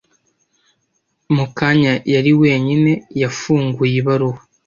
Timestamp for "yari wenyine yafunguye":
2.13-3.93